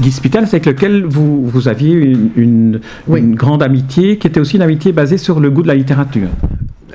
[0.00, 3.20] Guy Spital, c'est avec lequel vous, vous aviez une, une- Oui.
[3.20, 6.28] une grande amitié, qui était aussi une amitié basée sur le goût de la littérature.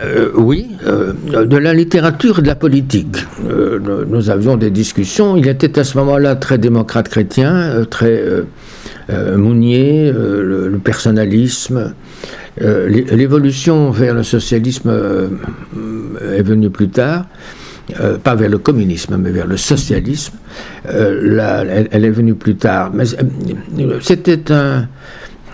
[0.03, 1.13] Euh, oui, euh,
[1.45, 3.17] de la littérature et de la politique.
[3.49, 5.35] Euh, nous- avions des discussions.
[5.35, 8.43] Il était à ce moment-là très démocrate chrétien, euh, très euh,
[9.09, 11.93] euh, mounier, euh, le, le personnalisme.
[12.61, 15.27] Euh, l'é- L'évolution vers le socialisme euh,
[16.37, 17.25] est venue plus tard.
[17.99, 20.33] Euh, pas vers le communisme, mais vers le socialisme.
[20.87, 22.91] Euh, elle, est venue plus tard.
[22.93, 23.05] Mais
[23.79, 24.87] euh, c'était un.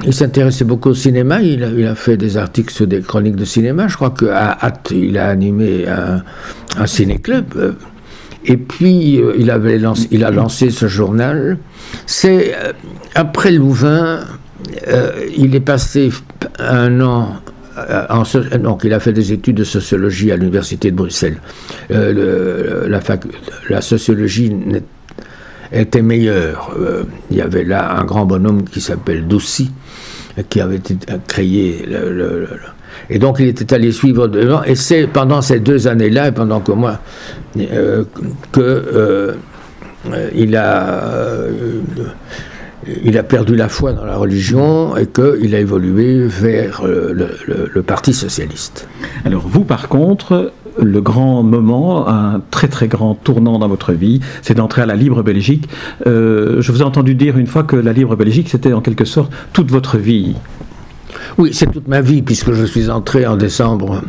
[0.05, 1.41] Il s'intéressait beaucoup au cinéma.
[1.41, 3.87] Il a, fait des articles sur des chroniques de cinéma.
[3.87, 7.75] Je crois qu'à Hatt, il a animé un, ciné-club.
[8.43, 11.57] Et puis, il, a lancé ce journal.
[12.05, 12.53] C'est
[13.15, 14.19] après Louvain,
[15.37, 16.11] il est passé
[16.59, 17.29] un an.
[17.77, 21.37] Euh, so- donc, il a fait des études de sociologie à l'université de Bruxelles.
[21.91, 22.87] Euh,
[23.69, 24.53] la, sociologie
[25.71, 26.71] était meilleure.
[26.79, 29.71] Euh, il y avait là un grand bonhomme qui s'appelle Doucy,
[30.37, 30.79] euh, qui avait
[31.27, 31.85] créé.
[33.09, 34.63] et donc il était allé suivre devant.
[34.63, 36.99] Et c'est pendant ces deux années-là, et pendant que moi,
[37.57, 38.03] euh,
[38.51, 39.33] que euh,
[40.11, 41.03] euh, il a.
[43.03, 47.29] il a perdu la foi dans la religion et qu'il a évolué vers euh, le,
[47.47, 48.87] le- le Parti socialiste.
[49.25, 54.19] Alors vous, par contre, le grand moment, un très très grand tournant dans votre vie,
[54.41, 55.67] c'est d'entrer à la Libre Belgique.
[56.05, 59.05] Euh, je vous ai entendu dire une fois que la Libre Belgique, c'était en quelque
[59.05, 60.35] sorte toute votre vie.
[61.37, 64.01] Oui, c'est toute ma vie, puisque je suis entré en décembre,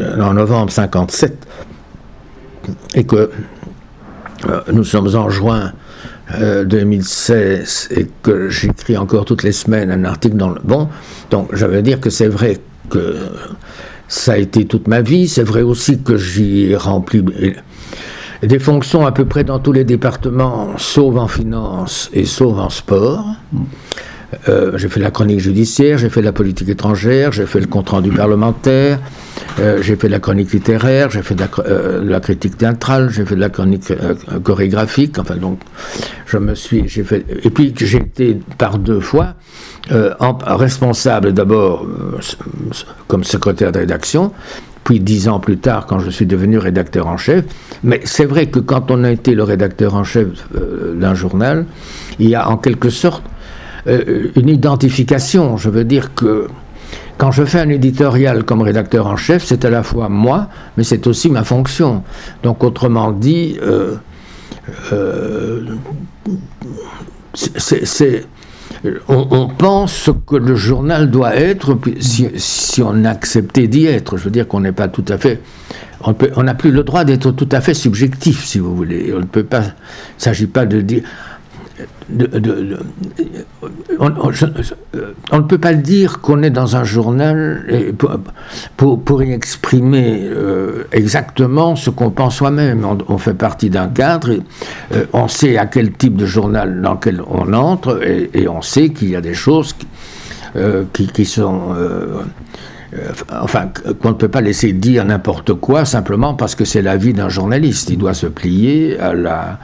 [0.00, 1.46] euh, en novembre 57,
[2.94, 3.30] et que
[4.48, 5.72] euh, nous sommes en juin
[6.30, 10.88] euh, 2016, et que j'écris encore toutes les semaines un article dans le Bon.
[11.30, 13.16] Donc, je veux dire que c'est vrai que
[14.08, 15.28] ça a été toute ma vie.
[15.28, 17.24] C'est vrai aussi que j'y ai rempli
[18.42, 22.70] des fonctions à peu près dans tous les départements, sauf en finance et sauf en
[22.70, 23.24] sport.
[24.48, 28.10] Euh, j'ai fait la chronique judiciaire, j'ai fait la politique étrangère, j'ai fait le compte-rendu
[28.10, 28.98] parlementaire,
[29.60, 33.40] euh, j'ai fait la chronique littéraire, j'ai fait euh, la critique théâtrale, j'ai fait de
[33.40, 33.92] la chronique
[34.42, 35.60] chorégraphique, enfin donc
[36.26, 39.34] je me suis, j'ai fait, et puis j'ai été par deux fois
[39.90, 41.86] responsable d'abord
[43.08, 44.32] comme secrétaire de rédaction,
[44.84, 47.44] puis dix ans plus tard quand je suis devenu rédacteur en chef.
[47.84, 51.66] Mais c'est vrai que quand on a été le rédacteur en chef d'un journal,
[52.18, 53.24] il y a en quelque sorte
[53.86, 55.56] euh, une identification.
[55.56, 56.46] Je veux dire que
[57.18, 60.84] quand je fais un éditorial comme rédacteur en chef, c'est à la fois moi, mais
[60.84, 62.02] c'est aussi ma fonction.
[62.42, 63.94] Donc autrement dit, euh,
[64.92, 65.60] euh,
[69.08, 74.16] on, pense ce que le journal doit être si, si on acceptait d'y être.
[74.16, 75.40] Je veux dire qu'on n'est pas tout à fait.
[76.36, 79.12] On n'a plus le droit d'être tout à fait subjectif, si vous voulez.
[79.14, 79.60] On ne peut pas.
[79.60, 79.66] Il
[80.18, 81.02] ne s'agit pas de dire.
[83.98, 84.10] On,
[85.38, 87.94] ne peut pas dire qu'on est dans un journal
[88.76, 92.86] pour, y exprimer euh, exactement ce qu'on pense soi-même.
[93.08, 94.30] On, fait partie d'un cadre,
[94.92, 98.90] euh, on sait à quel type de journal dans lequel on entre et, on sait
[98.90, 99.86] qu'il y a des choses qui,
[100.56, 100.84] euh,
[101.24, 101.74] sont...
[102.94, 103.70] euh, euh, enfin,
[104.00, 107.28] qu'on ne peut pas laisser dire n'importe quoi simplement parce que c'est la vie d'un
[107.28, 107.90] journaliste.
[107.90, 109.58] Il doit se plier à la,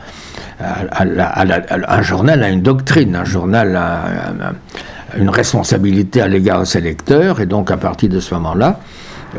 [0.61, 4.53] un journal a une doctrine, un journal a,
[5.17, 8.81] une responsabilité à l'égard de ses lecteurs, et donc à partir de ce moment-là,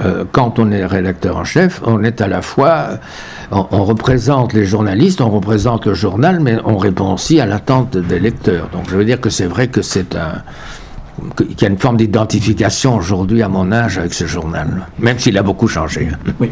[0.04, 3.00] euh, quand on est rédacteur en chef, on est à la fois,
[3.52, 8.20] on représente les journalistes, on représente le journal, mais on répond aussi à l'attente des
[8.20, 8.70] lecteurs.
[8.72, 10.44] Donc je veux dire que c'est vrai que c'est un
[11.38, 15.38] qu'il y a une forme d'identification aujourd'hui à mon âge avec ce journal, même s'il
[15.38, 16.08] a beaucoup changé.
[16.40, 16.50] Oui,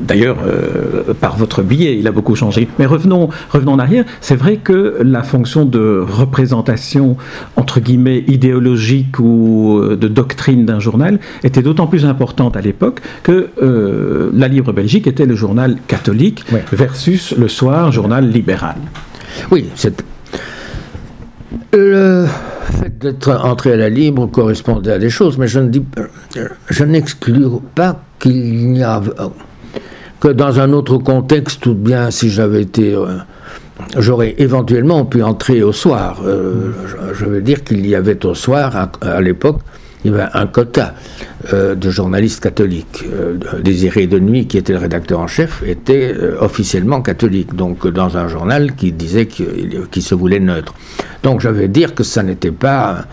[0.00, 2.68] d'ailleurs, euh, par votre biais, il a beaucoup changé.
[2.78, 4.04] Mais revenons, revenons en arrière.
[4.20, 7.16] C'est vrai que la fonction de représentation,
[7.56, 13.00] entre guillemets, idéologique ou euh, de doctrine d'un journal était d'autant plus importante à l'époque
[13.22, 16.60] que euh, La Libre Belgique était le journal catholique Oui.
[16.72, 18.76] versus le soir, journal libéral.
[19.50, 20.02] Oui, c'est.
[21.72, 22.26] Le
[22.64, 25.82] fait d'être entré à la libre correspondait à des choses, mais je ne dis,
[26.68, 29.00] je n'exclus pas qu'il n'y a
[30.20, 33.18] que dans un autre contexte, ou bien si j'avais été euh,
[33.98, 36.22] j'aurais éventuellement pu entrer au soir.
[36.24, 39.60] je, veux dire qu'il y avait au soir, à l'époque,
[40.10, 40.94] y avait un quota
[41.52, 43.04] euh, de journalistes catholiques.
[43.12, 47.86] Euh, Désiré de Nuit, qui était le rédacteur en chef, était euh, officiellement catholique, donc
[47.86, 50.74] dans un journal qui disait qu'il se voulait neutre.
[51.22, 53.04] Donc je veux dire que ça n'était pas,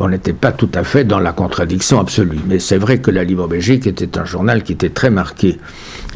[0.00, 2.40] on n'était pas tout à fait dans la contradiction absolue.
[2.46, 5.58] Mais c'est vrai que la Libre Belgique était un journal qui était très marqué,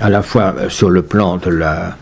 [0.01, 1.97] à la fois sur le plan de la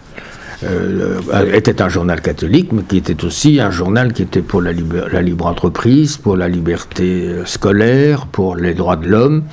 [0.63, 1.21] euh,
[1.53, 5.47] était un journal catholique, mais qui était aussi un journal qui était pour la, libre
[5.47, 9.45] entreprise, pour la liberté euh, scolaire, pour les droits de l'homme,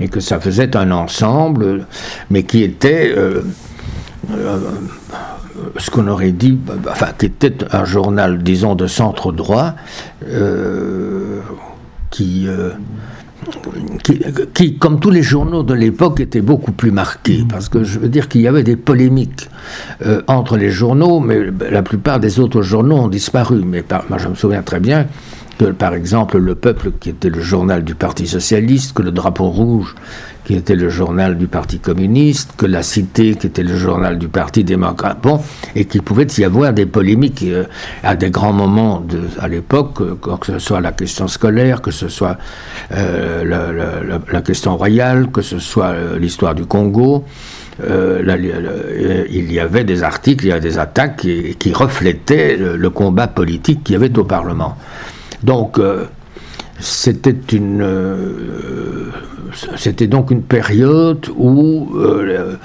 [0.00, 1.86] et que ça faisait un ensemble,
[2.30, 3.42] mais qui était euh,
[5.76, 6.58] ce qu'on aurait dit,
[6.90, 9.74] enfin, qui était un journal, disons, de centre droit,
[12.10, 12.48] qui
[14.54, 17.42] qui, comme tous les journaux de l'époque, était beaucoup plus marqué.
[17.42, 17.48] Mm.
[17.48, 19.48] Parce que je veux dire qu'il y avait des polémiques
[20.04, 21.38] euh, entre les journaux, mais
[21.70, 23.62] la plupart des autres journaux ont disparu.
[23.64, 25.06] Mais moi, je me souviens très bien
[25.58, 29.48] que, par exemple, Le Peuple, qui était le journal du Parti Socialiste, que le Drapeau
[29.48, 29.94] Rouge,
[30.46, 34.28] qui était le journal du Parti communiste, que La Cité, qui était le journal du
[34.28, 35.40] Parti démocrate, bon,
[35.74, 37.64] et qu'il pouvait y avoir des polémiques euh,
[38.04, 39.04] à des grands moments
[39.40, 42.38] à l'époque, euh, que ce soit la question scolaire, que ce soit
[42.92, 47.24] euh, la, question royale, que ce soit l'histoire du Congo.
[47.82, 51.26] il y avait des articles, il y avait des attaques
[51.58, 54.76] qui, reflétaient le, combat politique qu'il y avait au Parlement.
[55.46, 55.80] Donc,
[56.80, 57.82] c'était une
[59.76, 62.56] c'était donc une période où euh,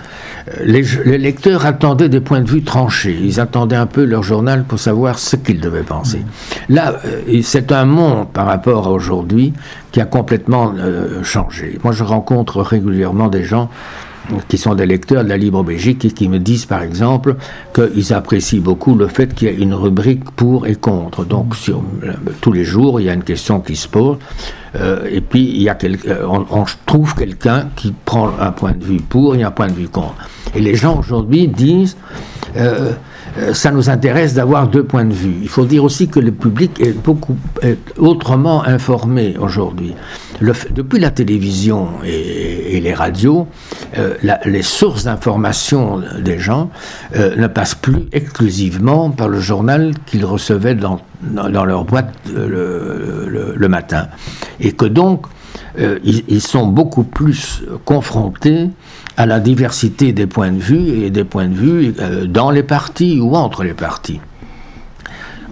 [0.64, 0.84] les,
[1.18, 3.18] lecteurs attendaient des points de vue tranchés.
[3.22, 6.24] Ils attendaient un peu leur journal pour savoir ce qu'ils devaient penser.
[6.70, 9.54] Là, euh, c'est un monde par rapport à aujourd'hui
[9.92, 11.78] qui a complètement euh, changé.
[11.84, 13.70] Moi, je rencontre régulièrement des gens
[14.48, 17.36] qui sont des lecteurs de la Libre Belgique et qui me disent par exemple
[17.74, 21.26] qu'ils apprécient beaucoup le fait qu'il y ait une rubrique pour et contre.
[21.26, 21.84] Donc sur,
[22.42, 24.18] tous les jours, il y a une question qui se pose.
[24.76, 28.84] Euh, et puis, il y a euh, on, trouve quelqu'un qui prend un point de
[28.84, 30.16] vue pour et un point de vue contre.
[30.56, 31.98] Et les gens aujourd'hui disent,
[32.56, 32.94] euh,
[33.54, 35.36] ça nous intéresse d'avoir deux points de vue.
[35.42, 37.38] Il faut dire aussi que le public est beaucoup
[37.98, 39.94] autrement informé aujourd'hui.
[40.42, 43.48] Depuis la télévision et, les radios,
[44.46, 46.70] les sources d'information des gens
[47.16, 54.08] ne passent plus exclusivement par le journal qu'ils recevaient dans leur boîte euh, le, matin.
[54.60, 55.26] Et que donc,
[55.80, 58.70] euh, ils, sont beaucoup plus confrontés
[59.18, 62.64] à la diversité des points de vue et des points de vue euh, dans les
[62.64, 64.20] partis ou entre les partis.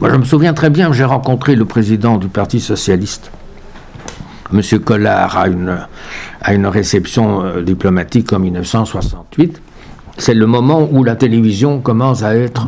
[0.01, 3.31] Moi, je me souviens très bien, j'ai rencontré le président du Parti socialiste,
[4.53, 4.61] M.
[4.79, 5.47] Collard, à
[6.53, 9.61] une, réception diplomatique en 1968.
[10.17, 12.67] C'est le moment où la télévision commence à être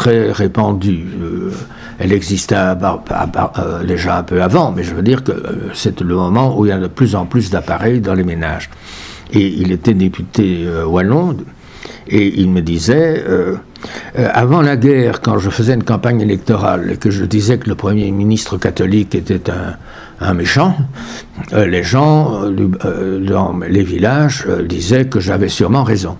[0.00, 1.04] très répandue.
[1.20, 1.50] Euh,
[1.98, 6.14] elle existait euh, déjà un peu avant, mais je veux dire que euh, c'est le
[6.14, 8.70] moment où il y a de plus en plus d'appareils dans les ménages.
[9.32, 11.36] Et il était député wallon,
[12.08, 13.24] et il me disait,
[14.16, 17.76] avant la guerre, quand je faisais une campagne électorale et que je disais que le
[17.76, 19.76] Premier ministre catholique était un,
[20.34, 20.76] méchant,
[21.52, 26.16] les gens dans les villages disaient que j'avais sûrement raison.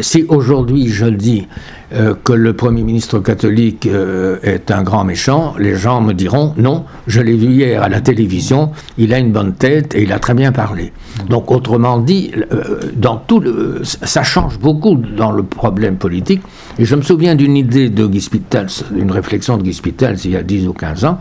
[0.00, 1.46] Si aujourd'hui je le dis
[1.92, 6.52] euh, que le Premier ministre catholique euh, est un grand méchant, les gens me diront
[6.56, 10.12] non, je l'ai vu hier à la télévision, il a une bonne tête et il
[10.12, 10.92] a très bien parlé.
[11.28, 13.44] Donc autrement dit, euh, dans tout
[13.82, 16.42] ça change beaucoup dans le problème politique.
[16.80, 20.32] Et je me souviens d'une idée de Guy Spitals, d'une réflexion de Guy Spitals il
[20.32, 21.18] y a 10 ou 15 ans,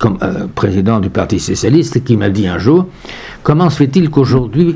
[0.00, 0.18] comme
[0.56, 2.86] président du Parti socialiste, qui m'a dit un jour,
[3.44, 4.74] comment se fait-il qu'aujourd'hui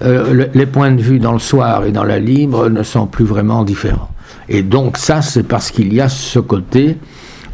[0.00, 3.64] les points de vue dans le soir et dans la libre ne sont plus vraiment
[3.64, 4.10] différents?
[4.48, 6.96] Et donc ça, c'est parce qu'il y a ce côté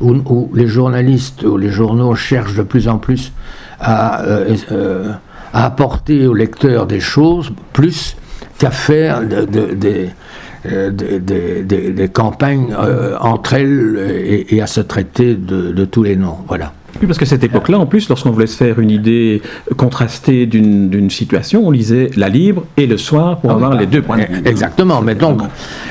[0.01, 3.33] où, les journalistes ou les journaux cherchent de plus en plus
[3.81, 5.13] à, euh, euh,
[5.53, 8.17] apporter aux lecteurs des choses plus
[8.59, 10.11] qu'à faire des
[12.13, 16.39] campagnes euh, entre elles et, à se traiter de, de tous les noms.
[16.49, 16.73] Voilà.
[17.01, 19.43] Oui, parce que cette époque-là, en plus, lorsqu'on voulait se faire une idée
[19.77, 24.03] contrastée d'une situation, on lisait La Libre et Le Soir pour ah avoir les deux
[24.03, 24.43] points de vue.
[24.45, 25.41] Exactement, mais donc,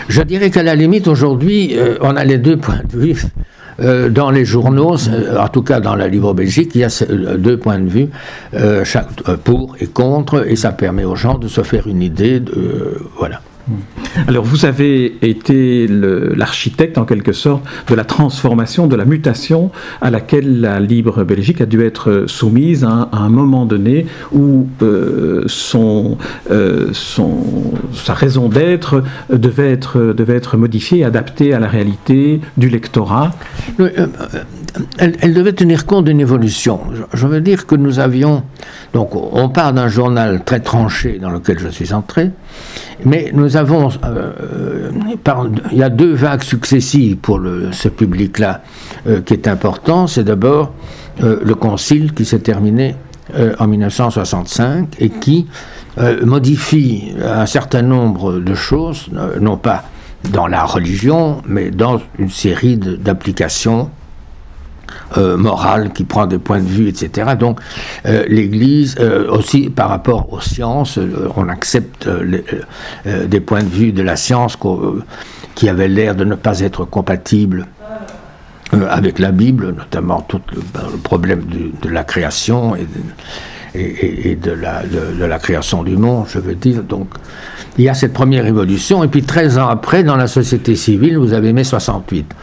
[0.08, 3.24] je dirais qu'à la limite, aujourd'hui, euh, on a les deux points de vue.
[3.80, 7.38] Euh, dans les journaux, en tout cas dans la Libre Belgique, il y a euh,
[7.38, 8.10] deux points de vue,
[8.84, 9.10] chaque,
[9.44, 13.02] pour et contre, et ça permet aux gens de se faire une idée de.
[13.18, 13.42] voilà.
[14.28, 20.12] Alors vous avez été l'architecte en quelque sorte de la transformation, de la mutation à
[20.12, 25.46] laquelle la libre Belgique a dû être soumise à, un moment donné où euh,
[26.52, 33.32] euh, son, sa raison d'être devait être, modifiée, adaptée à la réalité du lectorat.
[33.80, 34.08] Euh,
[34.98, 36.80] elle, devait tenir compte d'une évolution.
[37.14, 38.44] Je veux dire que nous avions...
[38.94, 42.32] Donc on part d'un journal très tranché dans lequel je suis entré,
[43.06, 44.92] mais nous avons, euh, euh,
[45.72, 47.40] il y a deux vagues successives pour
[47.72, 48.62] ce public-là
[49.08, 50.08] euh, qui est important.
[50.08, 50.74] C'est d'abord
[51.20, 52.96] le concile qui s'est terminé
[53.60, 55.46] en 1965 et qui
[56.24, 59.84] modifie un certain nombre de choses, non pas
[60.32, 63.92] dans la religion, mais dans une série d'applications
[65.18, 67.34] euh, morale qui prend des points de vue, etc.
[67.40, 67.60] Donc
[68.06, 70.98] euh, l'Église, euh, aussi par rapport aux sciences,
[71.36, 72.08] on accepte
[73.06, 74.58] des points de vue de la science
[75.56, 77.68] qui avaient l'air de ne pas être compatibles
[78.90, 81.46] avec la Bible, notamment tout le, ben, problème
[81.82, 86.82] de, la création et, de, la, de, la, création du monde, je veux dire.
[86.82, 87.10] Donc,
[87.78, 91.18] il y a cette première évolution, et puis 13 ans après, dans la société civile,
[91.18, 92.34] vous avez mai 68.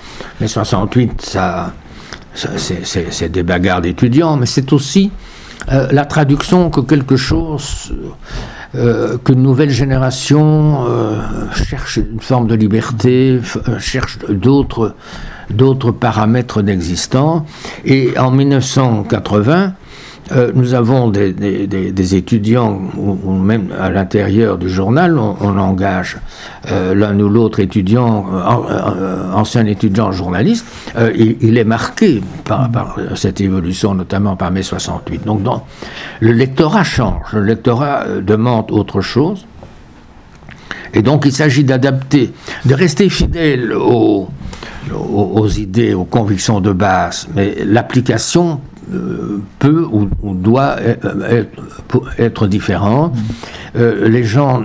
[0.41, 1.73] Mai 68, ça,
[2.35, 5.11] c'est des bagarres d'étudiants, mais c'est aussi
[5.71, 7.93] euh, la traduction que quelque chose,
[8.75, 11.21] euh, qu'une nouvelle génération euh,
[11.53, 13.41] cherche une forme de liberté,
[13.79, 14.95] cherche d'autres
[15.51, 17.43] d'autres paramètres d'existence.
[17.85, 19.73] Et en 1980,
[20.33, 26.19] euh, nous avons des, étudiants, ou, même à l'intérieur du journal, on, engage
[26.71, 30.67] euh, l'un ou l'autre étudiant, euh, ancien étudiant journaliste,
[31.17, 35.25] il, est marqué par, cette évolution, notamment par mai 68.
[35.25, 35.41] Donc
[36.21, 39.47] le lectorat change, le lectorat demande autre chose.
[40.95, 42.33] Et donc il s'agit d'adapter,
[42.65, 44.29] de rester fidèle aux,
[44.93, 48.61] aux, idées, aux convictions de base, mais l'application
[49.59, 50.77] peut ou, doit
[52.19, 53.13] être, différent.
[53.77, 54.63] Euh, les gens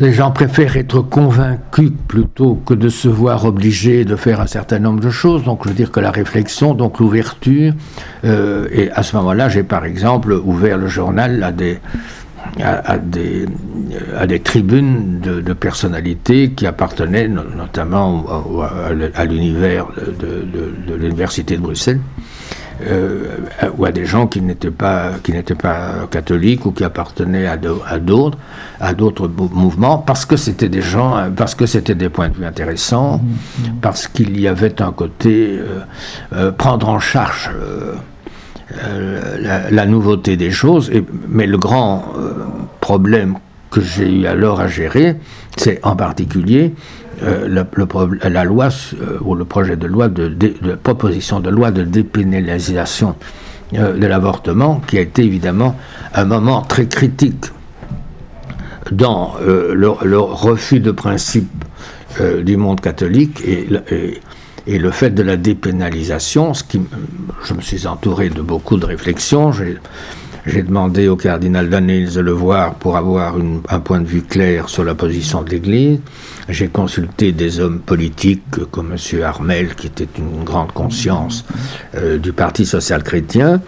[0.00, 4.80] les gens préfèrent être convaincus plutôt que de se voir obligés de faire un certain
[4.80, 5.44] nombre de choses.
[5.44, 7.72] Donc, je veux dire que la réflexion, donc l'ouverture,
[8.24, 11.78] euh, et à ce moment-là, j'ai par exemple ouvert le journal à des,
[12.60, 13.46] à, des,
[14.18, 18.24] à des tribunes de, personnalités qui appartenaient notamment
[19.14, 20.44] à, l'univers de,
[20.88, 22.00] de l'Université de Bruxelles.
[22.90, 23.36] Euh,
[23.76, 27.56] ou à des gens qui n'étaient pas qui n'étaient pas catholiques ou qui appartenaient à
[27.56, 28.38] d'autres
[28.80, 32.44] à d'autres mouvements parce que c'était des gens parce que c'était des points de vue
[32.44, 33.74] intéressants mmh, mmh.
[33.82, 35.80] parce qu'il y avait un côté euh,
[36.32, 37.50] euh, prendre en charge
[39.70, 42.04] la, nouveauté des choses et, mais le grand
[42.80, 43.36] problème
[43.70, 45.16] que j'ai eu alors à gérer
[45.56, 46.74] c'est en particulier
[47.22, 48.68] euh, le, la loi
[49.00, 50.34] euh, ou le projet de loi de,
[50.82, 53.14] proposition de loi de dépénalisation
[53.74, 55.76] euh, de l'avortement, qui a été évidemment
[56.14, 57.46] un moment très critique
[58.90, 61.64] dans le, refus de principe
[62.42, 66.80] du monde catholique et, le fait de la dépénalisation, ce qui,
[67.44, 69.52] je me suis entouré de beaucoup de réflexions.
[69.52, 69.78] J'ai
[70.46, 73.36] demandé au cardinal Danils de le voir pour avoir
[73.68, 76.00] un point de vue clair sur la position de l'Église.
[76.48, 79.22] J'ai consulté des hommes politiques comme M.
[79.22, 81.44] Armel, qui était une grande conscience
[81.94, 83.62] euh, du Parti social-chrétien.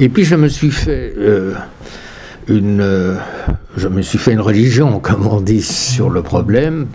[0.00, 1.54] Et puis je me suis fait euh,
[2.48, 3.14] une, euh,
[3.76, 6.86] je me suis fait une religion, comme on dit, sur le problème,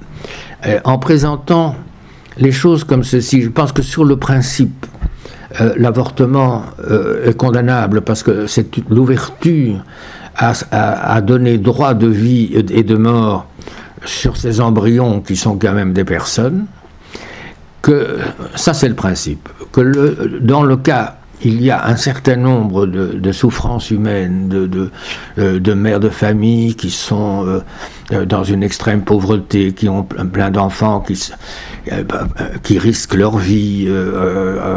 [0.83, 1.75] en présentant
[2.37, 3.41] les choses comme ceci.
[3.41, 4.85] Je pense que sur le principe,
[5.77, 6.63] l'avortement
[7.23, 9.83] est condamnable parce que c'est l'ouverture
[10.37, 13.47] à, donner droit de vie et de mort
[14.03, 16.65] sur ces embryons qui sont quand même des personnes,
[17.81, 18.17] que
[18.55, 23.31] ça c'est le principe, que dans le cas il y a un certain nombre de,
[23.31, 24.49] souffrances humaines,
[25.37, 27.59] euh, de, mères de famille qui sont euh,
[28.13, 31.31] euh, dans une extrême pauvreté, qui ont plein d'enfants qui,
[32.07, 32.27] bah,
[32.63, 33.87] qui risquent leur vie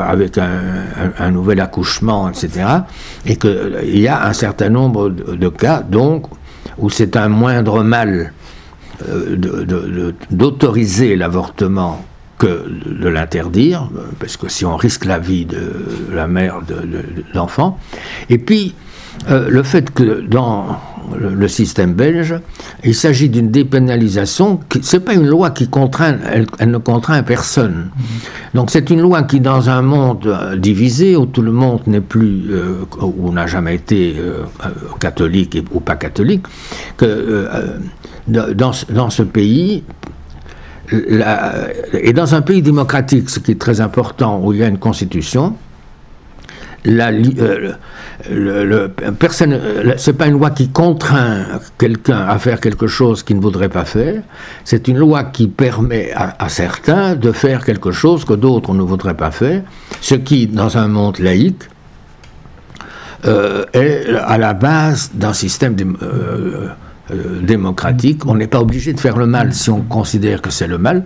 [0.06, 0.60] avec un,
[1.18, 2.66] un, nouvel accouchement, etc.
[3.26, 6.26] Et qu'il y a un certain nombre de, cas, donc,
[6.78, 8.32] où c'est un moindre mal
[10.30, 12.04] d'autoriser l'avortement
[12.38, 15.72] que de l'interdire, parce que si on risque la vie de
[16.12, 16.76] la mère de,
[17.34, 17.78] l'enfant,
[18.30, 18.74] et puis
[19.28, 20.78] euh, le fait que dans
[21.16, 22.34] le, système belge.
[22.84, 24.60] Il s'agit d'une dépénalisation.
[24.80, 26.16] Ce n'est pas une loi qui contraint,
[26.58, 27.90] elle, ne contraint personne.
[28.54, 32.00] Donc c'est une loi qui, dans un monde euh, divisé, où tout le monde n'est
[32.00, 34.44] plus, euh, où n'a jamais été euh,
[35.00, 36.46] catholique ou pas catholique,
[36.96, 37.58] que
[38.26, 39.84] dans, dans, ce pays,
[40.90, 44.78] et dans un pays démocratique, ce qui est très important, où il y a une
[44.78, 45.54] constitution,
[46.84, 47.72] la, euh,
[48.30, 49.60] le, personne,
[49.96, 51.44] c'est pas une loi qui contraint
[51.78, 54.22] quelqu'un à faire quelque chose qu'il ne voudrait pas faire.
[54.64, 59.16] C'est une loi qui permet à, certains de faire quelque chose que d'autres ne voudraient
[59.16, 59.62] pas faire,
[60.00, 61.62] ce qui, dans un monde laïque,
[63.24, 66.68] euh, est à la base d'un système euh,
[67.42, 68.26] démocratique.
[68.26, 71.04] On n'est pas obligé de faire le mal si on considère que c'est le mal,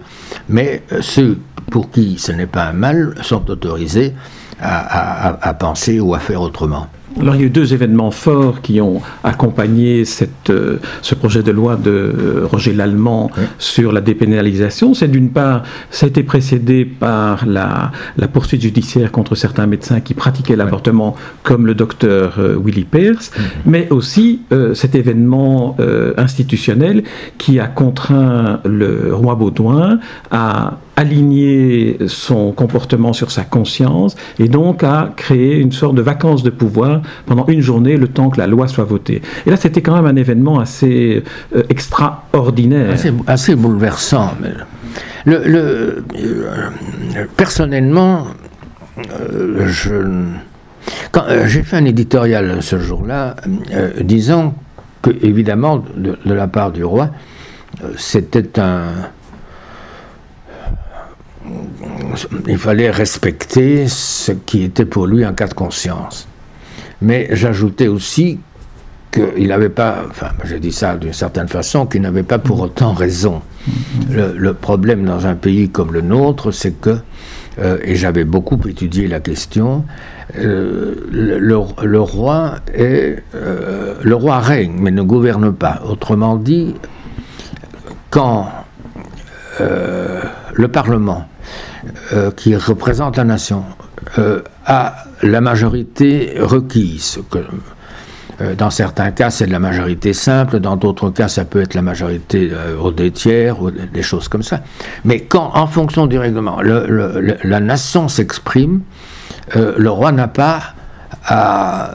[0.49, 1.39] mais ceux
[1.71, 4.15] pour qui ce n'est pas un mal sont autorisés
[4.61, 6.87] à, penser ou à faire autrement.
[7.21, 11.42] Alors, il y a eu deux événements forts qui ont accompagné cette, euh, ce projet
[11.42, 14.95] de loi de euh, Roger Lallemand sur la dépénalisation.
[14.95, 20.00] C'est d'une part, ça a été précédé par la, la, poursuite judiciaire contre certains médecins
[20.00, 23.42] qui pratiquaient l'avortement, comme le docteur euh, Willy Peirce, mm-hmm.
[23.66, 24.40] mais aussi
[24.75, 25.76] cet événement
[26.16, 27.02] institutionnel
[27.38, 29.99] qui a contraint le roi Baudouin
[30.31, 36.43] à aligner son comportement sur sa conscience et donc à créer une sorte de vacances
[36.43, 39.23] de pouvoir pendant une journée, le temps que la loi soit votée.
[39.47, 41.23] Et là, c'était quand même un événement assez
[41.57, 42.95] euh, extraordinaire.
[43.27, 44.35] Assez, bouleversant.
[45.27, 46.01] Euh,
[47.37, 48.27] personnellement,
[48.99, 49.69] euh,
[51.11, 53.37] quand j'ai fait un éditorial ce jour-là,
[54.01, 54.55] disant
[55.01, 57.11] que, évidemment, de, de, la part du roi,
[57.97, 58.85] c'était un
[62.49, 66.28] il fallait respecter ce qui était pour lui un cas de conscience.
[67.00, 68.38] Mais j'ajoutais aussi
[69.12, 72.92] qu'il n'avait pas, enfin j'ai dit ça d'une certaine façon, qu'il n'avait pas pour autant
[72.92, 73.42] raison.
[74.11, 76.97] Le, problème dans un pays comme le nôtre, c'est que,
[77.59, 79.85] euh, et j'avais beaucoup étudié la question,
[80.38, 85.83] euh, le, roi est, euh, le roi règne mais ne gouverne pas.
[85.87, 86.75] Autrement dit,
[88.11, 88.49] quand
[90.55, 91.27] le Parlement
[92.13, 93.65] euh, qui représente la nation
[94.19, 97.19] euh, a la majorité requise.
[98.41, 101.75] Euh, dans certains cas, c'est de la majorité simple, dans d'autres cas, ça peut être
[101.75, 104.61] la majorité au des tiers, ou des choses comme ça.
[105.05, 108.83] Mais quand, en fonction du règlement, la nation s'exprime,
[109.55, 110.75] le roi n'a pas
[111.25, 111.91] à,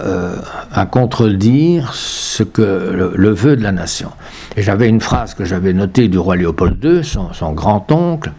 [0.74, 4.12] à, contredire ce que le, vœu de la nation.
[4.56, 8.32] Et j'avais une phrase que j'avais notée du roi Léopold II, son grand-oncle,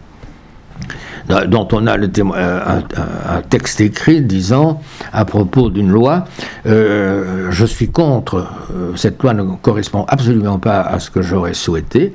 [1.47, 2.81] dont on a le euh,
[3.27, 4.81] un, texte écrit disant
[5.13, 6.25] à propos d'une loi,
[6.65, 11.53] euh, je suis contre, euh, cette loi ne correspond absolument pas à ce que j'aurais
[11.53, 12.13] souhaité,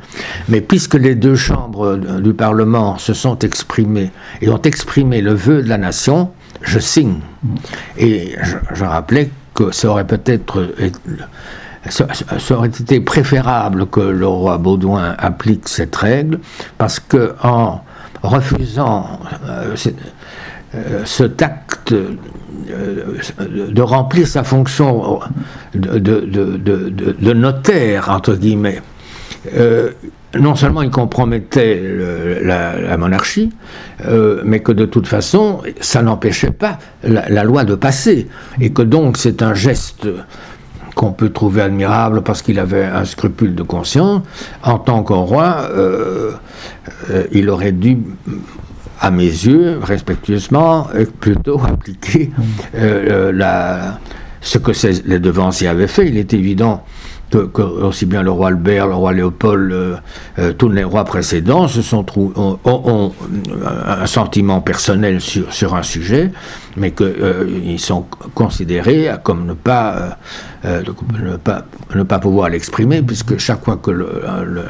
[0.48, 4.10] mais puisque les deux chambres du Parlement se sont exprimées
[4.42, 6.30] et ont exprimé le vœu de la nation,
[6.62, 7.20] je signe.
[7.96, 10.66] Et je, rappelais que ça aurait peut-être
[11.88, 12.06] ça,
[12.50, 16.40] aurait été préférable que le roi Baudouin applique cette règle,
[16.78, 17.83] parce que en
[18.24, 19.74] refusant euh,
[20.74, 22.16] euh, ce tact euh,
[23.48, 25.20] de remplir sa fonction
[25.74, 28.80] de, notaire, entre guillemets,
[30.38, 31.82] non seulement il compromettait
[32.42, 33.52] la, monarchie,
[34.44, 38.28] mais que de toute façon, ça n'empêchait pas la, loi de passer,
[38.60, 40.08] et que donc c'est un geste
[41.04, 44.22] qu'on peut trouver admirable parce qu'il avait un scrupule de conscience,
[44.62, 46.32] en tant qu'un roi, euh,
[47.10, 47.98] euh, il aurait dû,
[49.00, 50.88] à mes yeux, respectueusement,
[51.20, 52.30] plutôt appliquer
[52.74, 53.32] euh,
[54.40, 54.72] ce que
[55.06, 56.08] les devanciers avaient fait.
[56.08, 56.84] Il est évident
[57.30, 59.96] que, aussi bien le roi Albert, le roi Léopold, euh,
[60.38, 63.12] euh, tous les rois précédents se sont ont,
[63.64, 66.30] un sentiment personnel sur, sur un sujet,
[66.76, 70.18] mais qu'ils euh, sont considérés comme ne pas,
[70.64, 73.90] ne pas, ne pas pouvoir l'exprimer, puisque chaque fois que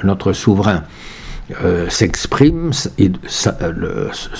[0.04, 0.84] notre souverain
[1.88, 2.70] s'exprime,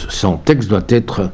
[0.09, 1.31] son texte doit être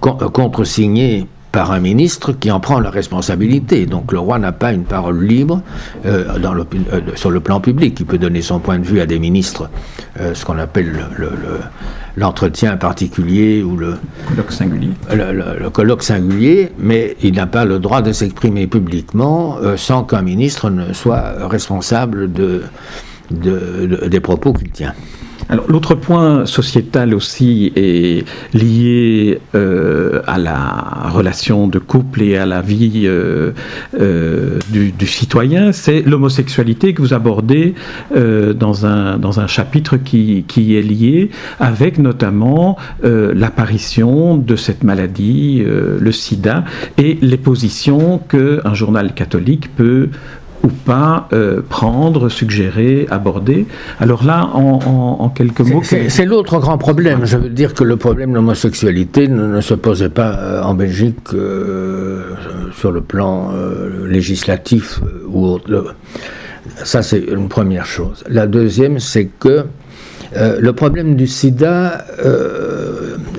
[0.00, 3.86] contresigné par un ministre qui en prend la responsabilité.
[3.86, 5.62] Donc le roi n'a pas une parole libre
[6.06, 7.98] euh, dans le, euh, sur le plan public.
[7.98, 9.68] Il peut donner son point de vue à des ministres,
[10.20, 11.06] euh, ce qu'on appelle
[12.16, 13.96] l'entretien particulier ou le
[14.28, 14.90] colloque singulier.
[15.10, 20.70] Le, colloque singulier, mais il n'a pas le droit de s'exprimer publiquement sans qu'un ministre
[20.70, 22.62] ne soit responsable de,
[23.30, 24.94] de des propos qu'il tient.
[25.68, 32.60] L'autre point sociétal aussi est lié euh, à la relation de couple et à la
[32.60, 33.50] vie euh,
[33.98, 37.74] euh, du, citoyen, c'est l'homosexualité que vous abordez
[38.14, 45.64] dans, un, dans un chapitre qui, qui est lié avec notamment l'apparition de cette maladie,
[45.64, 46.64] le sida,
[46.96, 50.08] et les positions qu'un journal catholique peut
[50.62, 53.66] ou pas euh, prendre, suggérer, aborder.
[53.98, 55.82] Alors là, en, quelques mots...
[55.82, 57.24] C'est l'autre grand problème.
[57.24, 61.16] Je veux dire que le problème de l'homosexualité ne, se posait pas euh, en Belgique
[61.34, 62.34] euh,
[62.76, 63.52] sur le plan
[64.06, 65.94] législatif ou autre.
[66.84, 68.24] Ça, c'est une première chose.
[68.28, 69.64] La deuxième, c'est que
[70.34, 72.04] le problème du sida,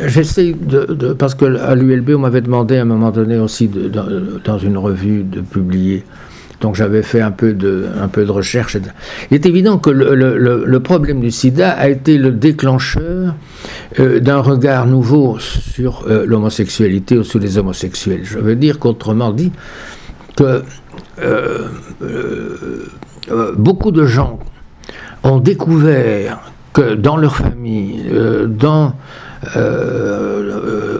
[0.05, 3.69] j'essaie de, Parce qu'à l'ULB, on m'avait demandé à un moment donné aussi,
[4.43, 6.03] dans une revue, de publier
[6.62, 7.89] donc j'avais fait un peu de,
[8.30, 8.78] recherche.
[9.30, 13.36] Il est évident que le, problème du sida a été le déclencheur
[14.00, 18.21] euh, d'un regard nouveau sur euh, l'homosexualité ou sur les homosexuels.
[18.24, 19.52] Je veux dire qu'autrement dit,
[20.36, 20.63] que
[21.21, 21.67] euh,
[23.58, 24.39] beaucoup de gens
[25.24, 28.06] ont découvert que dans leur famille,
[28.47, 28.93] dans,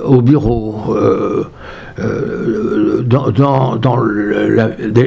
[0.04, 0.96] au bureau,
[2.02, 3.04] euh,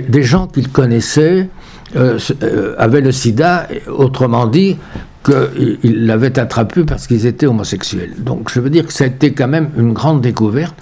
[0.08, 1.48] des, gens qu'ils connaissaient
[1.96, 4.76] euh, euh, avaient le sida, autrement dit,
[5.24, 8.12] qu'ils l'avaient attrapé parce qu'ils étaient homosexuels.
[8.18, 10.74] Donc je veux dire que ça a été quand même une grande découverte.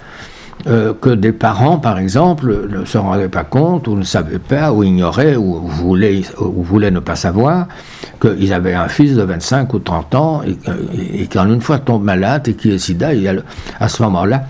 [0.65, 4.83] que des parents, par exemple, ne se rendaient pas compte, ou ne savaient pas, ou
[4.83, 7.67] ignoraient, ou voulaient, ou voulaient ne pas savoir,
[8.21, 10.55] qu'ils avaient un fils de 25 ou 30 ans, et,
[11.21, 13.09] et, qu'en une fois tombe malade et qui est sida,
[13.79, 14.43] à ce moment-là,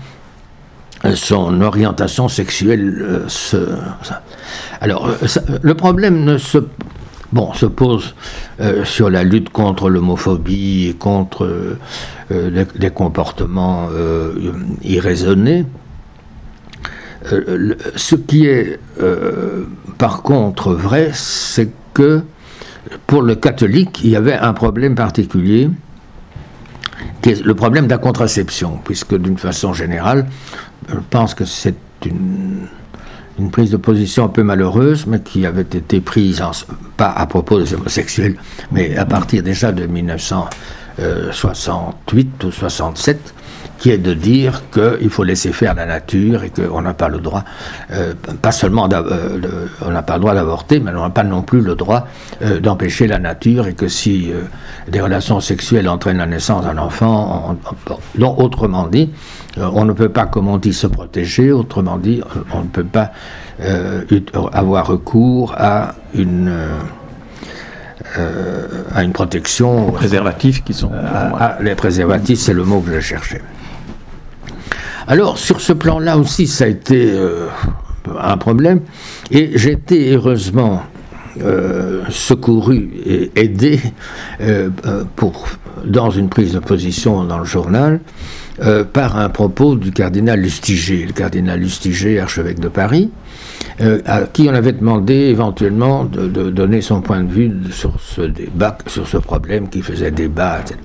[1.14, 3.76] son orientation sexuelle euh.
[4.80, 5.26] Alors, euh,
[5.62, 6.58] le problème ne se,
[7.66, 8.14] pose
[8.60, 11.76] euh, sur la lutte contre l'homophobie et contre
[12.30, 13.88] des comportements
[14.82, 15.66] irraisonnés.
[17.96, 18.78] ce qui est
[19.98, 22.22] par contre vrai, c'est que
[23.06, 25.70] pour le catholique, il y avait un problème particulier,
[27.22, 30.26] qui est le problème de la contraception, puisque d'une façon générale,
[30.88, 31.74] je pense que c'est
[32.06, 32.68] une,
[33.50, 36.42] prise de position un peu malheureuse, mais qui avait été prise,
[36.96, 38.36] pas à propos des homosexuels,
[38.70, 39.86] mais à partir déjà de
[40.98, 43.34] 1968 ou 67,
[43.78, 47.18] qui est de dire qu'il faut laisser faire la nature et qu'on n'a pas le
[47.18, 47.44] droit,
[47.90, 51.42] euh, pas seulement euh, on n'a pas le droit d'avorter, mais on n'a pas non
[51.42, 52.06] plus le droit
[52.42, 54.32] euh, d'empêcher la nature et que si
[54.88, 57.56] des relations sexuelles entraînent la naissance d'un enfant,
[58.16, 59.10] donc autrement dit,
[59.56, 63.12] on ne peut pas, comme on dit, se protéger, autrement dit, on ne peut pas
[64.52, 66.50] avoir recours à une
[68.94, 69.86] à une protection.
[69.86, 70.90] Les préservatifs qui sont.
[71.60, 73.42] les préservatifs, c'est le mot que je cherchais.
[75.06, 77.48] Alors, sur ce plan-là aussi, ça a été euh,
[78.18, 78.80] un problème.
[79.30, 80.82] Et j'ai été heureusement
[81.42, 83.80] euh, secouru et aidé
[84.40, 84.70] euh,
[85.16, 85.46] pour,
[85.84, 88.00] dans une prise de position dans le journal
[88.92, 93.10] par un propos du cardinal Lustiger, le cardinal Lustiger, archevêque de Paris,
[94.06, 98.78] à qui on avait demandé éventuellement de, donner son point de vue sur ce débat,
[98.86, 100.78] sur ce problème qui faisait débat, etc.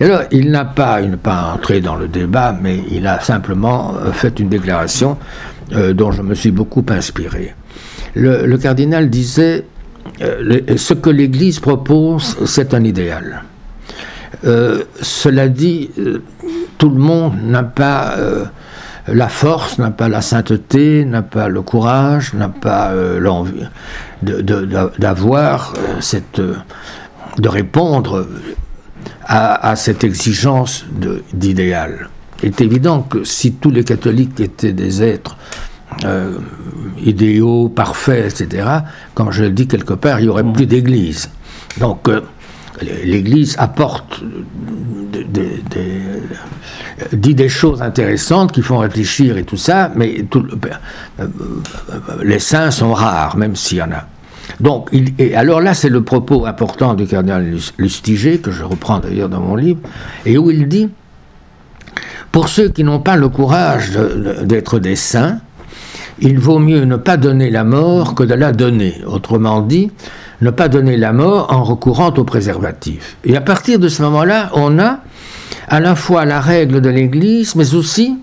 [0.00, 3.94] Et alors, il n'a pas, il pas entré dans le débat, mais il a simplement
[3.94, 5.16] euh, fait une déclaration
[5.72, 7.54] euh, dont je me suis beaucoup inspiré.
[8.14, 9.64] Le, cardinal disait
[10.20, 13.42] euh, ce que l'Église propose, c'est un idéal.
[15.00, 15.90] cela dit,
[16.76, 18.16] tout le monde n'a pas
[19.06, 23.64] la force, n'a pas la sainteté, n'a pas le courage, n'a pas l'envie
[24.22, 26.40] d'avoir cette
[27.38, 28.26] de répondre
[29.26, 30.84] à, cette exigence
[31.32, 32.08] d'idéal.
[32.42, 35.36] Il est évident que si tous les catholiques étaient des êtres
[36.04, 36.38] euh,
[37.02, 38.68] idéaux, parfaits, etc.,
[39.14, 41.30] comme je le dis quelque part, il n'y aurait plus d'église.
[41.78, 42.20] Donc, euh,
[42.82, 44.20] l'Église apporte
[47.12, 51.26] dit des choses intéressantes qui font réfléchir et tout ça, mais euh,
[52.22, 54.06] les saints sont rares, même s'il y en a.
[54.60, 59.28] Donc, et alors là, c'est le propos important du cardinal Lustiger, que je reprends d'ailleurs
[59.28, 59.80] dans mon livre,
[60.26, 60.88] et où il dit
[62.30, 63.90] Pour ceux qui n'ont pas le courage
[64.42, 65.38] d'être des saints,
[66.20, 68.94] il vaut mieux ne pas donner la mort que de la donner.
[69.06, 69.90] Autrement dit,
[70.40, 73.16] ne pas donner la mort en recourant au préservatif.
[73.24, 75.00] Et à partir de ce moment-là, on a
[75.68, 78.18] à la fois la règle de l'Église, mais aussi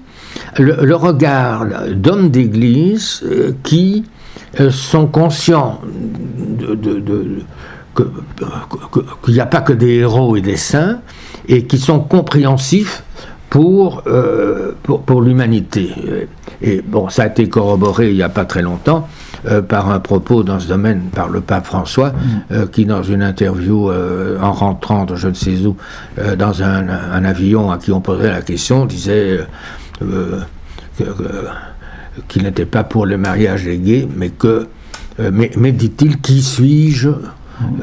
[0.58, 4.06] le regard d'hommes d'Église euh, qui
[4.60, 5.82] euh, sont conscients
[9.24, 11.00] qu'il n'y a pas que des héros et des saints,
[11.48, 13.04] et qui sont compréhensifs
[13.50, 15.90] pour, euh, pour, pour l'humanité.
[16.62, 19.08] Et bon, ça a été corroboré il n'y a pas très longtemps
[19.48, 22.14] euh, par un propos dans ce domaine par le pape François, mm.
[22.52, 25.76] euh, qui dans une interview en rentrant de je ne sais où,
[26.38, 29.40] dans un, un, avion à qui on posait la question, disait
[32.28, 34.68] qu'il n'était pas pour le mariage des gays, mais que,
[35.32, 37.10] mais, mais dit-il, qui suis-je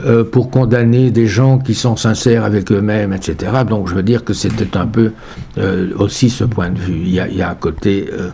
[0.05, 3.53] euh, pour condamner des gens qui sont sincères avec eux-mêmes, etc.
[3.69, 5.13] Donc je veux dire que c'était un peu
[5.59, 7.03] euh, aussi ce point de vue.
[7.05, 8.31] Il y a, un côté, euh,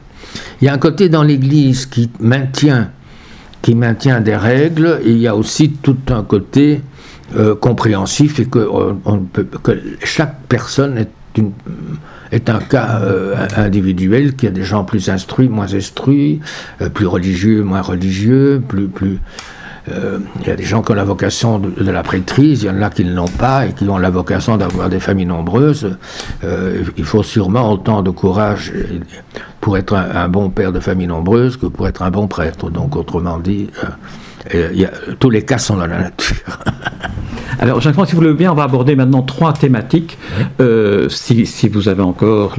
[0.60, 2.90] il y a un côté dans l'Église qui maintient,
[3.64, 5.00] qui maintient des règles.
[5.04, 6.82] Et il y a aussi tout un côté
[7.60, 8.68] compréhensif et peut,
[9.62, 9.72] que
[10.04, 11.06] chaque personne
[12.30, 13.00] est un cas
[13.56, 16.40] individuel, qu'il y a des gens plus instruits, moins instruits,
[16.92, 19.18] plus religieux, moins religieux, plus, euh,
[19.86, 22.80] il y a des gens qui ont la vocation de, la prêtrise, il y en
[22.80, 25.96] a qui ne l'ont pas et qui ont la vocation d'avoir des familles nombreuses.
[26.42, 28.72] Euh, il faut sûrement autant de courage
[29.60, 32.70] pour être un, bon père de famille nombreuse que pour être un bon prêtre.
[32.70, 33.68] Donc, autrement dit,
[34.54, 36.58] euh, il y a, tous les cas sont dans la nature.
[37.58, 40.18] Alors, Jacques, si vous le voulez bien, on va aborder maintenant trois thématiques,
[40.60, 42.56] euh, si, si, vous avez encore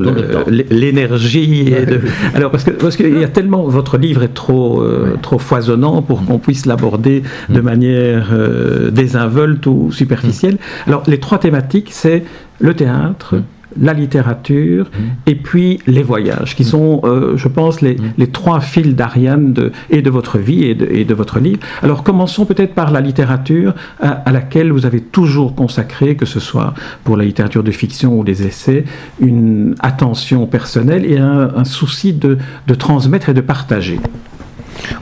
[0.48, 1.74] l'énergie.
[2.34, 6.02] Alors, parce que parce qu'il y a tellement, votre livre est trop euh, trop foisonnant
[6.02, 10.58] pour qu'on puisse l'aborder de manière euh, désinvolte ou superficielle.
[10.88, 12.24] Alors, les trois thématiques, c'est
[12.60, 13.36] le théâtre,
[13.80, 15.30] la littérature mmh.
[15.30, 16.68] et puis les voyages, qui mmh.
[16.68, 18.14] sont, euh, je pense, les, mmh.
[18.18, 21.60] les, trois fils d'Ariane de, et de votre vie et de, et de, votre livre.
[21.82, 26.74] Alors commençons peut-être par la littérature à, laquelle vous avez toujours consacré, que ce soit
[27.04, 28.86] pour la littérature de fiction ou des essais,
[29.20, 34.00] une attention personnelle et un, un souci de, de transmettre et de partager.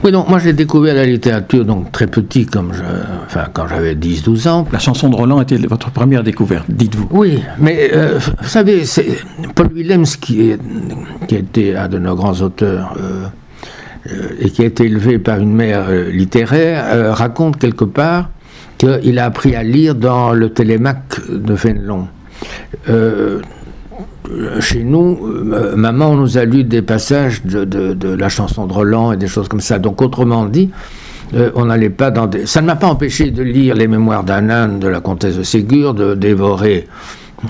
[0.02, 2.82] Oui, donc moi j'ai découvert la littérature donc très petit, comme je,
[3.26, 4.66] enfin, quand j'avais 10-12 ans.
[4.72, 7.08] La chanson de Roland était votre première découverte, dites-vous.
[7.10, 8.84] Oui, mais euh, vous savez,
[9.54, 10.60] Paul Willems, qui, est,
[11.26, 13.24] qui a été un de nos grands auteurs euh,
[14.12, 18.30] euh, et qui a été élevé par une mère littéraire, raconte quelque part
[18.78, 22.08] qu'il a appris à lire dans le télémaque de Fénelon
[24.60, 25.18] chez nous,
[25.52, 29.48] euh, maman nous a lu des passages de, la chanson de Roland et des choses
[29.48, 29.78] comme ça.
[29.78, 30.70] Donc, autrement dit,
[31.34, 32.46] euh, on n'allait pas dans des.
[32.46, 35.94] Ça ne m'a pas empêché de lire les mémoires âne de la comtesse de Ségur,
[35.94, 36.86] de dévorer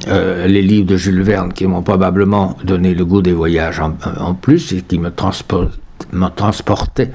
[0.08, 4.34] euh, les livres de Jules Verne qui m'ont probablement donné le goût des voyages en,
[4.34, 5.10] plus et qui me,
[6.30, 7.10] transportaient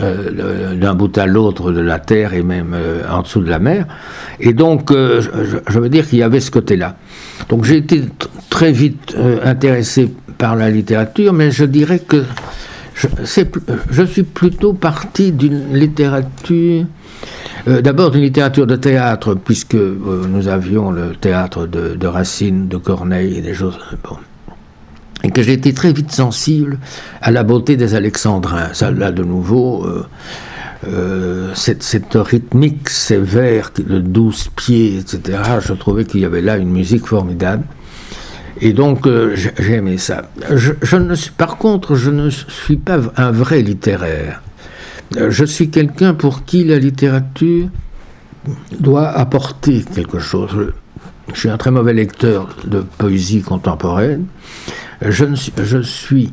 [0.00, 2.76] d'un bout à l'autre de la terre et même
[3.10, 3.86] en dessous de la mer.
[4.40, 6.96] Et donc, je, veux dire qu'il y avait ce côté-là.
[7.48, 8.02] Donc j'ai été
[8.50, 12.24] très vite euh, intéressé par la littérature, mais je dirais que
[12.94, 16.86] je, suis plutôt parti d'une littérature,
[17.66, 22.76] euh, d'abord d'une littérature de théâtre, puisque euh, nous avions le théâtre de, Racine, de
[22.76, 23.78] Corneille et des choses.
[24.04, 24.16] Bon.
[25.24, 26.78] Et que j'ai été très vite sensible
[27.20, 28.70] à la beauté des Alexandrins.
[28.80, 29.86] Là, de nouveau.
[31.54, 36.70] cette, cette, rythmique sévère de 12 pieds, etc., je trouvais qu'il y avait là une
[36.70, 37.64] musique formidable.
[38.60, 40.30] Et donc, euh, j'ai ça.
[41.36, 44.42] Par contre, je ne suis pas un vrai littéraire.
[45.16, 47.68] Euh, je suis quelqu'un pour qui la littérature
[48.78, 50.72] doit apporter quelque chose.
[51.32, 54.26] Je suis un très mauvais lecteur de poésie contemporaine.
[55.02, 56.32] Je, suis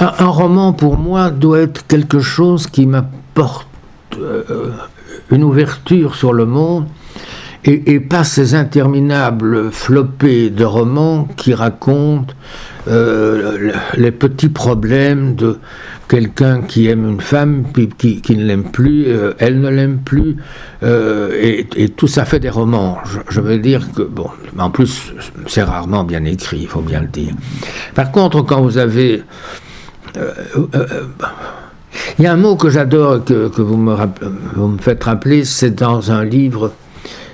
[0.00, 3.68] un, roman pour moi doit être quelque chose qui m'apporte
[4.18, 4.72] euh,
[5.30, 6.86] une ouverture sur le monde
[7.64, 12.32] et, pas ces interminables flopées de romans qui racontent
[12.88, 15.58] euh, les petits problèmes de
[16.10, 20.36] quelqu'un qui aime une femme, puis qui, ne l'aime plus, euh, elle ne l'aime plus,
[20.82, 22.98] euh, et, tout ça fait des romans.
[23.28, 25.14] Je, veux dire que, bon, en plus,
[25.46, 27.32] c'est rarement bien écrit, il faut bien le dire.
[27.94, 29.22] Par contre, quand vous avez...
[32.18, 36.10] il y a un mot que j'adore, que, que vous, me faites rappeler, c'est dans
[36.10, 36.72] un livre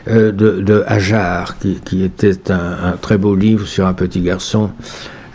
[0.09, 4.71] euh, de, de, Hajar, qui, était un, très beau livre sur un petit garçon.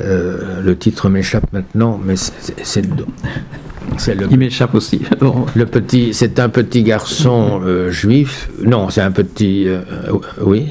[0.02, 5.02] Euh, le titre m'échappe maintenant, mais c'est le, Il m'échappe aussi.
[5.56, 8.50] Le petit, c'est un petit garçon euh, juif.
[8.64, 9.68] Non, c'est un petit,
[10.42, 10.70] oui,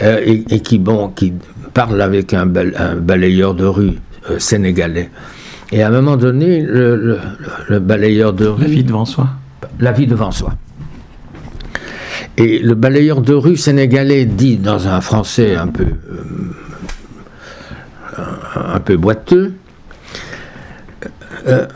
[0.00, 1.32] et, qui bon, qui
[1.74, 3.94] parle avec un, balayeur de rue
[4.38, 5.10] sénégalais.
[5.72, 7.18] Et à un moment donné, le,
[7.68, 8.62] le balayeur de rue.
[8.62, 9.28] La vie devant soi.
[9.80, 10.54] La vie devant soi.
[12.38, 16.24] Et le balayeur de rue sénégalais dit dans un français un peu, euh,
[18.54, 19.54] un peu boiteux,
[21.46, 21.66] euh,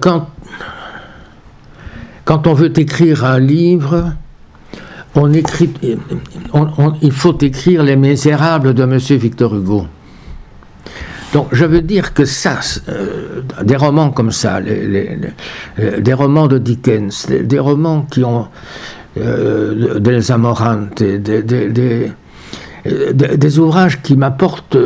[0.00, 0.28] quand,
[2.24, 4.12] quand on veut écrire un livre,
[5.14, 5.70] on écrit,
[7.02, 8.96] il faut écrire Les Misérables de M.
[8.96, 9.86] Victor Hugo.
[11.32, 17.26] Donc je veux dire que ça, euh, des romans comme ça, des romans de Dickens,
[17.26, 18.46] des, romans qui ont
[19.18, 20.18] euh, des,
[21.42, 22.12] des,
[23.58, 24.76] ouvrages qui m'apportent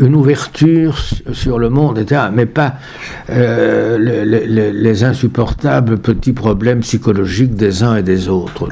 [0.00, 0.98] une ouverture
[1.32, 2.74] sur le monde, mais pas
[3.30, 8.68] euh, les insupportables petits problèmes psychologiques des uns et des autres.